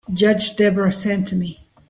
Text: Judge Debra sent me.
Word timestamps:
Judge 0.11 0.55
Debra 0.55 0.91
sent 0.91 1.31
me. 1.33 1.59